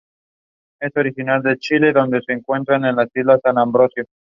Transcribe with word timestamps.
Es 0.81 0.97
originaria 0.97 1.51
de 1.51 1.59
Chile 1.59 1.93
donde 1.93 2.21
se 2.25 2.33
encuentra 2.33 2.77
en 2.77 2.95
la 2.95 3.07
Isla 3.13 3.35
de 3.35 3.41
San 3.41 3.59
Ambrosio. 3.59 4.05